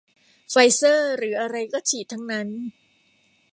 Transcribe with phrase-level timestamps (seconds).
[0.51, 2.47] ไฟเซอร์หรืออะไรก็ฉีดทั้งนั้น